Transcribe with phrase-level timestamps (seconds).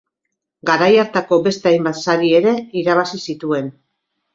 [0.69, 3.75] Garai hartako beste hainbat sari ere irabazi zituen.